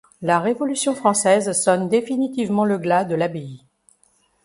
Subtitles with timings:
[0.23, 3.63] La Révolution française sonne définitivement le glas de l'abbaye.